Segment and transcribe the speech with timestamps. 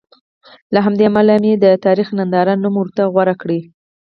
[0.73, 3.49] له همدې امله مې د تاریخ ننداره نوم ورته غوره کړ.